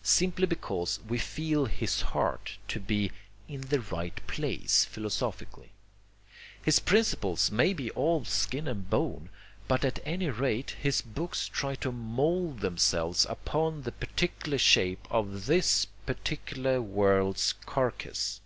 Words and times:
Simply 0.00 0.46
because 0.46 0.98
we 1.06 1.18
feel 1.18 1.66
his 1.66 2.00
heart 2.00 2.56
to 2.68 2.80
be 2.80 3.12
IN 3.48 3.60
THE 3.60 3.80
RIGHT 3.82 4.22
PLACE 4.26 4.86
philosophically. 4.86 5.72
His 6.62 6.78
principles 6.80 7.50
may 7.50 7.74
be 7.74 7.90
all 7.90 8.24
skin 8.24 8.66
and 8.66 8.88
bone, 8.88 9.28
but 9.68 9.84
at 9.84 9.98
any 10.06 10.30
rate 10.30 10.70
his 10.80 11.02
books 11.02 11.48
try 11.50 11.74
to 11.74 11.92
mould 11.92 12.60
themselves 12.60 13.26
upon 13.28 13.82
the 13.82 13.92
particular 13.92 14.56
shape 14.56 15.06
of 15.10 15.44
this, 15.44 15.84
particular 16.06 16.80
world's 16.80 17.52
carcase. 17.66 18.40